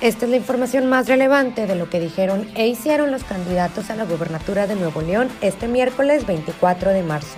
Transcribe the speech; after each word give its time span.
Esta 0.00 0.24
es 0.24 0.30
la 0.30 0.38
información 0.38 0.86
más 0.86 1.08
relevante 1.08 1.66
de 1.66 1.74
lo 1.74 1.90
que 1.90 2.00
dijeron 2.00 2.48
e 2.54 2.66
hicieron 2.66 3.10
los 3.10 3.22
candidatos 3.22 3.90
a 3.90 3.96
la 3.96 4.06
gubernatura 4.06 4.66
de 4.66 4.74
Nuevo 4.74 5.02
León 5.02 5.28
este 5.42 5.68
miércoles 5.68 6.26
24 6.26 6.92
de 6.92 7.02
marzo. 7.02 7.36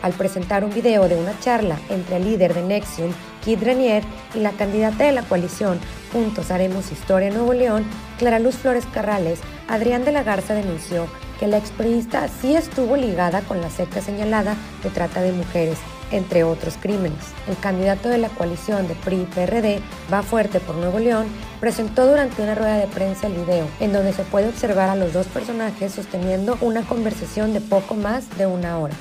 Al 0.00 0.12
presentar 0.12 0.64
un 0.64 0.72
video 0.72 1.08
de 1.08 1.16
una 1.16 1.36
charla 1.40 1.80
entre 1.90 2.18
el 2.18 2.24
líder 2.24 2.54
de 2.54 2.62
Nexium, 2.62 3.12
Kid 3.44 3.64
Renier, 3.64 4.04
y 4.32 4.38
la 4.38 4.52
candidata 4.52 5.02
de 5.02 5.10
la 5.10 5.22
coalición 5.22 5.80
Juntos 6.12 6.52
Haremos 6.52 6.92
Historia 6.92 7.30
Nuevo 7.30 7.52
León, 7.52 7.84
Clara 8.16 8.38
Luz 8.38 8.54
Flores 8.54 8.86
Carrales, 8.94 9.40
Adrián 9.66 10.04
de 10.04 10.12
la 10.12 10.22
Garza 10.22 10.54
denunció 10.54 11.08
que 11.40 11.48
la 11.48 11.58
expriista 11.58 12.28
sí 12.28 12.54
estuvo 12.54 12.96
ligada 12.96 13.40
con 13.40 13.60
la 13.60 13.70
secta 13.70 14.00
señalada 14.00 14.54
de 14.84 14.90
trata 14.90 15.20
de 15.20 15.32
mujeres 15.32 15.78
entre 16.12 16.44
otros 16.44 16.74
crímenes. 16.80 17.18
El 17.48 17.56
candidato 17.56 18.08
de 18.08 18.18
la 18.18 18.28
coalición 18.28 18.86
de 18.86 18.94
PRI-PRD, 18.94 19.80
Va 20.12 20.22
Fuerte 20.22 20.60
por 20.60 20.76
Nuevo 20.76 20.98
León, 20.98 21.26
presentó 21.60 22.06
durante 22.06 22.42
una 22.42 22.54
rueda 22.54 22.76
de 22.76 22.86
prensa 22.86 23.26
el 23.26 23.32
video, 23.32 23.66
en 23.80 23.92
donde 23.92 24.12
se 24.12 24.22
puede 24.22 24.48
observar 24.48 24.90
a 24.90 24.96
los 24.96 25.12
dos 25.12 25.26
personajes 25.26 25.92
sosteniendo 25.92 26.56
una 26.60 26.82
conversación 26.82 27.52
de 27.52 27.60
poco 27.60 27.94
más 27.94 28.36
de 28.38 28.46
una 28.46 28.78
hora. 28.78 28.94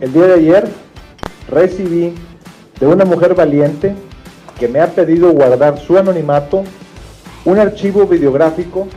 El 0.00 0.12
día 0.12 0.26
de 0.26 0.34
ayer 0.34 0.68
recibí 1.48 2.14
de 2.80 2.86
una 2.86 3.04
mujer 3.04 3.34
valiente 3.34 3.94
que 4.58 4.68
me 4.68 4.80
ha 4.80 4.86
pedido 4.86 5.30
guardar 5.32 5.78
su 5.78 5.98
anonimato 5.98 6.64
un 7.44 7.58
archivo 7.60 8.06
videográfico 8.06 8.88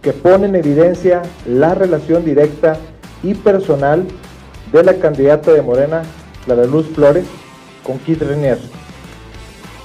que 0.00 0.12
pone 0.12 0.46
en 0.46 0.56
evidencia 0.56 1.22
la 1.46 1.74
relación 1.74 2.24
directa 2.24 2.78
y 3.22 3.34
personal 3.34 4.06
de 4.72 4.82
la 4.82 4.94
candidata 4.94 5.52
de 5.52 5.62
Morena 5.62 6.02
Clara 6.44 6.64
Luz 6.64 6.86
Flores, 6.94 7.24
con 7.82 7.98
Keith 7.98 8.22
Renier, 8.22 8.58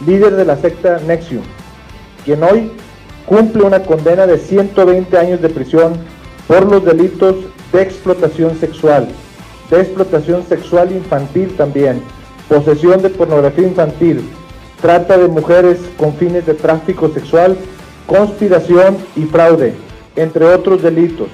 líder 0.06 0.36
de 0.36 0.46
la 0.46 0.58
secta 0.58 1.00
Nexium, 1.06 1.44
quien 2.26 2.44
hoy 2.44 2.72
cumple 3.26 3.64
una 3.64 3.84
condena 3.84 4.26
de 4.28 4.38
120 4.38 5.18
años 5.18 5.42
de 5.42 5.50
prisión 5.50 5.94
por 6.48 6.66
los 6.70 6.84
delitos 6.84 7.36
de 7.72 7.82
explotación 7.82 8.58
sexual, 8.60 9.08
de 9.70 9.82
explotación 9.82 10.44
sexual 10.48 10.92
infantil 10.92 11.56
también, 11.56 12.02
posesión 12.48 13.02
de 13.02 13.10
pornografía 13.10 13.68
infantil, 13.68 14.22
trata 14.82 15.18
de 15.18 15.28
mujeres 15.28 15.78
con 15.98 16.14
fines 16.16 16.46
de 16.46 16.56
tráfico 16.56 17.10
sexual, 17.14 17.58
conspiración 18.08 18.98
y 19.16 19.24
fraude, 19.24 19.74
entre 20.16 20.46
otros 20.46 20.82
delitos. 20.82 21.28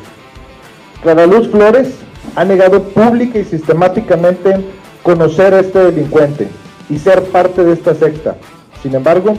Clara 1.02 1.26
Luz 1.26 1.48
Flores 1.50 1.96
ha 2.36 2.44
negado 2.44 2.84
pública 2.84 3.40
y 3.40 3.46
sistemáticamente 3.46 4.66
conocer 5.06 5.54
a 5.54 5.60
este 5.60 5.78
delincuente 5.78 6.48
y 6.90 6.98
ser 6.98 7.26
parte 7.26 7.64
de 7.64 7.74
esta 7.74 7.94
secta. 7.94 8.38
Sin 8.82 8.96
embargo, 8.96 9.38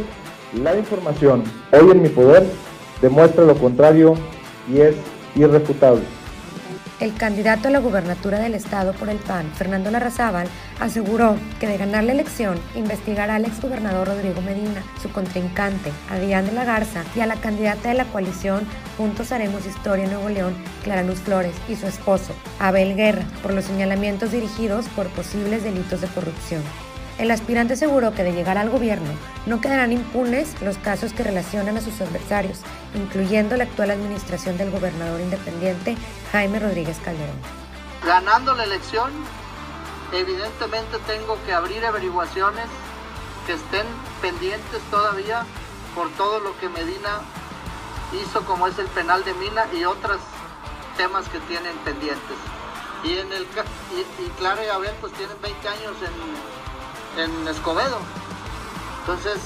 la 0.62 0.76
información 0.76 1.42
hoy 1.72 1.90
en 1.90 2.02
mi 2.02 2.08
poder 2.08 2.46
demuestra 3.02 3.44
lo 3.44 3.56
contrario 3.56 4.14
y 4.72 4.78
es 4.78 4.94
irrefutable. 5.34 6.02
El 6.98 7.12
candidato 7.12 7.68
a 7.68 7.70
la 7.70 7.78
gubernatura 7.78 8.38
del 8.38 8.54
estado 8.54 8.94
por 8.94 9.10
el 9.10 9.18
PAN, 9.18 9.52
Fernando 9.54 9.90
Larrazábal, 9.90 10.48
aseguró 10.80 11.36
que 11.60 11.66
de 11.66 11.76
ganar 11.76 12.04
la 12.04 12.12
elección 12.12 12.58
investigará 12.74 13.34
al 13.34 13.44
exgobernador 13.44 14.08
Rodrigo 14.08 14.40
Medina, 14.40 14.82
su 15.02 15.10
contrincante, 15.10 15.92
Adrián 16.08 16.46
de 16.46 16.52
la 16.52 16.64
Garza, 16.64 17.04
y 17.14 17.20
a 17.20 17.26
la 17.26 17.36
candidata 17.36 17.90
de 17.90 17.96
la 17.96 18.06
coalición 18.06 18.66
Juntos 18.96 19.30
Haremos 19.30 19.66
Historia 19.66 20.06
en 20.06 20.12
Nuevo 20.12 20.30
León, 20.30 20.54
Clara 20.84 21.02
Luz 21.02 21.18
Flores, 21.18 21.54
y 21.68 21.76
su 21.76 21.86
esposo, 21.86 22.32
Abel 22.58 22.96
Guerra, 22.96 23.24
por 23.42 23.52
los 23.52 23.66
señalamientos 23.66 24.32
dirigidos 24.32 24.86
por 24.96 25.08
posibles 25.08 25.64
delitos 25.64 26.00
de 26.00 26.08
corrupción. 26.08 26.62
El 27.18 27.30
aspirante 27.30 27.74
aseguró 27.74 28.12
que 28.12 28.24
de 28.24 28.32
llegar 28.32 28.58
al 28.58 28.68
gobierno 28.68 29.10
no 29.46 29.60
quedarán 29.60 29.90
impunes 29.90 30.60
los 30.60 30.76
casos 30.76 31.14
que 31.14 31.22
relacionan 31.22 31.78
a 31.78 31.80
sus 31.80 31.98
adversarios, 32.02 32.60
incluyendo 32.94 33.56
la 33.56 33.64
actual 33.64 33.90
administración 33.90 34.58
del 34.58 34.70
gobernador 34.70 35.20
independiente 35.20 35.96
Jaime 36.32 36.58
Rodríguez 36.58 36.98
Calderón. 37.02 37.36
Ganando 38.04 38.54
la 38.54 38.64
elección, 38.64 39.10
evidentemente 40.12 40.98
tengo 41.06 41.38
que 41.46 41.54
abrir 41.54 41.86
averiguaciones 41.86 42.66
que 43.46 43.54
estén 43.54 43.86
pendientes 44.20 44.80
todavía 44.90 45.46
por 45.94 46.10
todo 46.12 46.40
lo 46.40 46.58
que 46.58 46.68
Medina 46.68 47.22
hizo 48.12 48.44
como 48.44 48.66
es 48.66 48.78
el 48.78 48.86
penal 48.88 49.24
de 49.24 49.32
Mina 49.34 49.66
y 49.72 49.84
otros 49.84 50.18
temas 50.98 51.26
que 51.30 51.38
tienen 51.40 51.76
pendientes. 51.78 52.36
Y 53.04 53.16
en 53.18 53.32
el 53.32 53.44
y, 53.44 54.28
Clara 54.38 54.64
y 54.64 54.68
Abel 54.68 54.92
pues 55.00 55.12
tienen 55.14 55.36
20 55.40 55.68
años 55.68 55.94
en 56.02 56.75
en 57.16 57.48
Escobedo. 57.48 57.98
Entonces, 59.00 59.40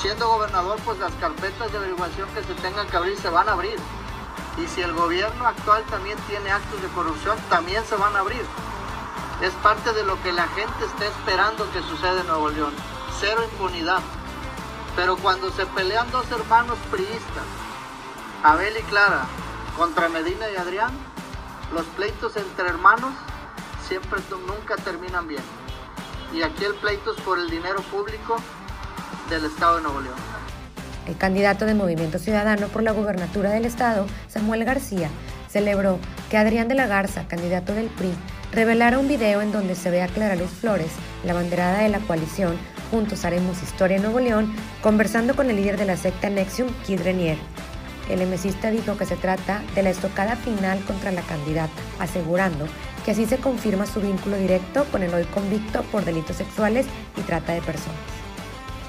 siendo 0.00 0.28
gobernador, 0.28 0.78
pues 0.84 0.98
las 0.98 1.12
carpetas 1.14 1.72
de 1.72 1.78
averiguación 1.78 2.28
que 2.30 2.42
se 2.42 2.54
tengan 2.54 2.86
que 2.86 2.96
abrir 2.96 3.18
se 3.18 3.30
van 3.30 3.48
a 3.48 3.52
abrir. 3.52 3.78
Y 4.58 4.66
si 4.66 4.82
el 4.82 4.92
gobierno 4.92 5.46
actual 5.46 5.84
también 5.84 6.18
tiene 6.28 6.50
actos 6.50 6.80
de 6.82 6.88
corrupción, 6.88 7.38
también 7.48 7.84
se 7.84 7.96
van 7.96 8.14
a 8.16 8.20
abrir. 8.20 8.44
Es 9.40 9.52
parte 9.54 9.92
de 9.92 10.04
lo 10.04 10.20
que 10.22 10.32
la 10.32 10.48
gente 10.48 10.84
está 10.84 11.06
esperando 11.06 11.70
que 11.72 11.80
suceda 11.82 12.20
en 12.20 12.26
Nuevo 12.26 12.50
León. 12.50 12.74
Cero 13.20 13.42
impunidad. 13.52 14.00
Pero 14.96 15.16
cuando 15.16 15.50
se 15.52 15.64
pelean 15.66 16.10
dos 16.10 16.28
hermanos 16.30 16.76
priistas, 16.90 17.44
Abel 18.42 18.76
y 18.76 18.82
Clara, 18.82 19.26
contra 19.76 20.08
Medina 20.08 20.50
y 20.50 20.56
Adrián, 20.56 20.90
los 21.72 21.86
pleitos 21.86 22.36
entre 22.36 22.68
hermanos 22.68 23.12
siempre 23.86 24.20
nunca 24.46 24.76
terminan 24.76 25.28
bien 25.28 25.42
y 26.34 26.42
aquí 26.42 26.64
el 26.64 26.74
pleito 26.74 27.14
es 27.14 27.20
por 27.22 27.38
el 27.38 27.48
dinero 27.50 27.80
público 27.90 28.36
del 29.30 29.44
Estado 29.44 29.76
de 29.76 29.82
Nuevo 29.82 30.00
León. 30.00 30.16
El 31.06 31.16
candidato 31.16 31.64
de 31.64 31.74
Movimiento 31.74 32.18
Ciudadano 32.18 32.68
por 32.68 32.82
la 32.82 32.92
gubernatura 32.92 33.50
del 33.50 33.64
Estado, 33.64 34.06
Samuel 34.28 34.64
García, 34.64 35.08
celebró 35.48 35.98
que 36.30 36.36
Adrián 36.36 36.68
de 36.68 36.74
la 36.74 36.86
Garza, 36.86 37.26
candidato 37.26 37.74
del 37.74 37.86
PRI, 37.86 38.12
revelara 38.52 38.98
un 38.98 39.08
video 39.08 39.40
en 39.40 39.52
donde 39.52 39.74
se 39.74 39.90
ve 39.90 40.02
a 40.02 40.08
Clara 40.08 40.36
Luz 40.36 40.50
Flores, 40.50 40.92
la 41.24 41.32
banderada 41.32 41.78
de 41.78 41.88
la 41.88 42.00
coalición 42.00 42.56
Juntos 42.90 43.24
Haremos 43.24 43.62
Historia 43.62 43.96
en 43.96 44.02
Nuevo 44.02 44.20
León, 44.20 44.54
conversando 44.82 45.34
con 45.34 45.48
el 45.48 45.56
líder 45.56 45.78
de 45.78 45.86
la 45.86 45.96
secta 45.96 46.28
Nexium, 46.28 46.68
Kid 46.86 47.00
Renier. 47.02 47.38
El 48.10 48.22
emesista 48.22 48.70
dijo 48.70 48.96
que 48.96 49.04
se 49.04 49.16
trata 49.16 49.62
de 49.74 49.82
la 49.82 49.90
estocada 49.90 50.36
final 50.36 50.80
contra 50.84 51.12
la 51.12 51.22
candidata, 51.22 51.72
asegurando 51.98 52.66
que 53.08 53.12
así 53.12 53.24
se 53.24 53.40
confirma 53.40 53.86
su 53.86 54.02
vínculo 54.02 54.36
directo 54.36 54.84
con 54.92 55.02
el 55.02 55.14
hoy 55.14 55.24
convicto 55.24 55.82
por 55.84 56.04
delitos 56.04 56.36
sexuales 56.36 56.84
y 57.16 57.22
trata 57.22 57.52
de 57.52 57.62
personas. 57.62 57.96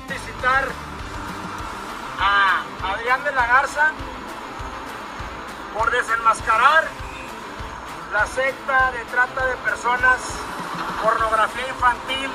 Felicitar 0.10 0.68
a 2.20 2.64
Adrián 2.96 3.24
de 3.24 3.32
la 3.32 3.48
Garza 3.48 3.92
por 5.74 5.90
desenmascarar 5.90 6.84
la 8.12 8.28
secta 8.28 8.92
de 8.92 9.06
trata 9.06 9.46
de 9.46 9.56
personas, 9.56 10.20
pornografía 11.02 11.70
infantil 11.70 12.30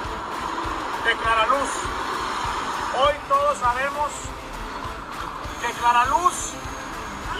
de 1.04 1.12
Clara 1.16 1.46
Luz. 1.48 1.70
Hoy 2.96 3.14
todos 3.28 3.58
sabemos 3.58 4.10
que 5.60 5.70
Clara 5.74 6.06
Luz 6.06 6.54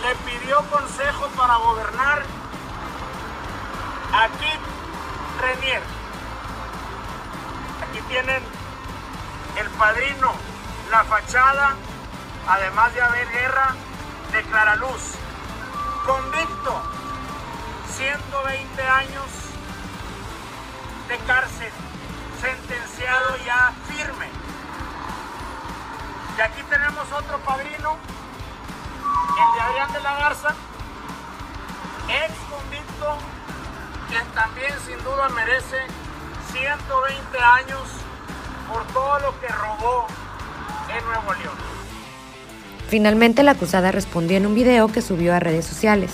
le 0.02 0.14
pidió 0.16 0.58
consejo 0.70 1.28
para 1.34 1.56
gobernar 1.56 2.43
Aquí 4.16 4.46
Renier. 5.40 5.82
Aquí 7.82 8.00
tienen 8.02 8.44
el 9.58 9.68
padrino, 9.70 10.32
la 10.92 11.02
fachada, 11.02 11.74
además 12.46 12.94
de 12.94 13.02
haber 13.02 13.28
guerra, 13.28 13.74
de 14.30 14.42
Clara 14.44 14.76
Luz. 14.76 15.14
Convicto, 16.06 16.80
120 17.96 18.82
años 18.82 19.26
de 21.08 21.18
cárcel, 21.26 21.72
sentenciado 22.40 23.36
ya 23.44 23.72
firme. 23.88 24.28
Y 26.38 26.40
aquí 26.40 26.62
tenemos 26.70 27.10
otro 27.10 27.38
padrino, 27.40 27.96
el 29.40 29.54
de 29.54 29.60
Adrián 29.60 29.92
de 29.92 30.00
la 30.00 30.14
Garza, 30.14 30.54
ex 32.08 32.32
convicto 32.48 33.18
quien 34.08 34.24
también 34.34 34.72
sin 34.86 34.98
duda 35.04 35.28
merece 35.30 35.76
120 36.52 37.38
años 37.38 37.82
por 38.70 38.86
todo 38.88 39.18
lo 39.20 39.40
que 39.40 39.48
robó 39.48 40.06
en 40.88 41.04
Nuevo 41.04 41.34
León. 41.34 41.56
Finalmente 42.88 43.42
la 43.42 43.52
acusada 43.52 43.92
respondió 43.92 44.36
en 44.36 44.46
un 44.46 44.54
video 44.54 44.88
que 44.88 45.02
subió 45.02 45.34
a 45.34 45.40
redes 45.40 45.66
sociales. 45.66 46.12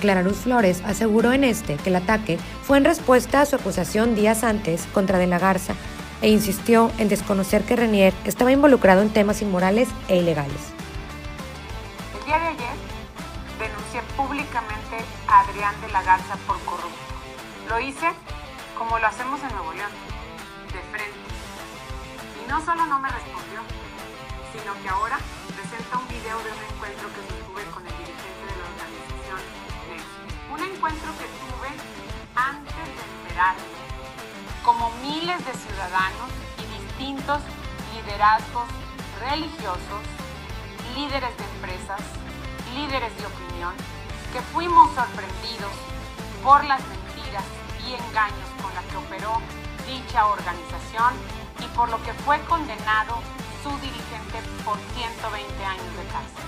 Clara 0.00 0.22
Luz 0.22 0.38
Flores 0.38 0.82
aseguró 0.84 1.32
en 1.32 1.44
este 1.44 1.76
que 1.76 1.90
el 1.90 1.96
ataque 1.96 2.38
fue 2.62 2.78
en 2.78 2.84
respuesta 2.84 3.40
a 3.40 3.46
su 3.46 3.56
acusación 3.56 4.14
días 4.14 4.44
antes 4.44 4.86
contra 4.92 5.18
De 5.18 5.26
la 5.26 5.38
Garza 5.38 5.74
e 6.22 6.28
insistió 6.28 6.90
en 6.98 7.08
desconocer 7.08 7.64
que 7.64 7.76
Renier 7.76 8.14
estaba 8.24 8.52
involucrado 8.52 9.02
en 9.02 9.10
temas 9.10 9.42
inmorales 9.42 9.88
e 10.08 10.16
ilegales. 10.16 10.72
El 12.18 12.26
día 12.26 12.38
de 12.38 12.46
ayer 12.48 12.76
denuncié 13.58 14.02
públicamente 14.16 14.96
a 15.28 15.40
Adrián 15.40 15.74
de 15.80 15.92
la 15.92 16.02
Garza 16.02 16.36
por 16.46 16.58
corrupción 16.60 17.13
lo 17.68 17.80
hice 17.80 18.12
como 18.78 18.98
lo 18.98 19.06
hacemos 19.06 19.40
en 19.42 19.48
Nuevo 19.54 19.72
León, 19.72 19.90
de 20.72 20.80
frente. 20.90 21.18
Y 22.42 22.50
no 22.50 22.60
solo 22.64 22.84
no 22.86 22.98
me 22.98 23.08
respondió, 23.08 23.60
sino 24.52 24.74
que 24.82 24.88
ahora 24.88 25.18
presenta 25.54 25.98
un 25.98 26.08
video 26.08 26.38
de 26.38 26.50
un 26.50 26.62
encuentro 26.74 27.08
que 27.08 27.22
tuve 27.44 27.64
con 27.70 27.86
el 27.86 27.92
dirigente 27.98 28.44
de 28.44 28.54
la 28.58 28.66
organización 28.68 29.40
Un 30.52 30.60
encuentro 30.60 31.10
que 31.18 31.26
tuve 31.40 31.70
antes 32.34 32.74
de 32.74 33.02
enterarme, 33.22 33.62
como 34.64 34.90
miles 35.02 35.38
de 35.46 35.54
ciudadanos 35.54 36.30
y 36.58 36.82
distintos 36.82 37.40
liderazgos 37.94 38.66
religiosos, 39.20 40.02
líderes 40.94 41.36
de 41.36 41.44
empresas, 41.44 42.00
líderes 42.74 43.16
de 43.16 43.26
opinión, 43.26 43.74
que 44.32 44.40
fuimos 44.52 44.92
sorprendidos 44.94 45.72
por 46.42 46.64
las 46.64 46.80
y 47.86 47.94
engaños 47.94 48.48
con 48.62 48.74
las 48.74 48.84
que 48.84 48.96
operó 48.96 49.40
dicha 49.86 50.26
organización 50.26 51.14
y 51.60 51.66
por 51.76 51.88
lo 51.90 52.02
que 52.02 52.12
fue 52.24 52.40
condenado 52.48 53.20
su 53.62 53.70
dirigente 53.80 54.38
por 54.64 54.76
120 54.94 55.64
años 55.64 55.96
de 55.96 56.04
cárcel. 56.12 56.44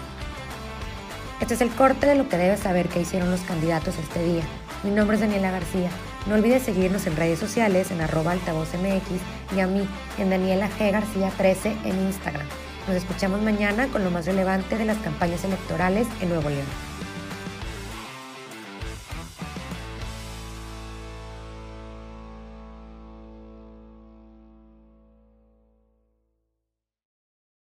Este 1.40 1.54
es 1.54 1.60
el 1.60 1.70
corte 1.70 2.06
de 2.06 2.14
lo 2.14 2.28
que 2.28 2.38
debes 2.38 2.60
saber 2.60 2.88
que 2.88 3.00
hicieron 3.00 3.30
los 3.30 3.40
candidatos 3.40 3.98
este 3.98 4.22
día. 4.22 4.42
Mi 4.82 4.90
nombre 4.90 5.16
es 5.16 5.20
Daniela 5.20 5.50
García. 5.50 5.90
No 6.26 6.34
olvides 6.34 6.62
seguirnos 6.62 7.06
en 7.06 7.16
redes 7.16 7.38
sociales 7.38 7.90
en 7.90 8.00
arroba 8.00 8.32
altavozmx 8.32 9.02
y 9.54 9.60
a 9.60 9.66
mí 9.66 9.86
en 10.18 10.30
Daniela 10.30 10.68
G. 10.68 10.90
García 10.90 11.30
13 11.36 11.76
en 11.84 12.06
Instagram. 12.06 12.46
Nos 12.86 12.96
escuchamos 12.96 13.42
mañana 13.42 13.88
con 13.88 14.04
lo 14.04 14.10
más 14.10 14.26
relevante 14.26 14.78
de 14.78 14.84
las 14.84 14.98
campañas 14.98 15.44
electorales 15.44 16.06
en 16.20 16.28
Nuevo 16.28 16.48
León. 16.48 16.66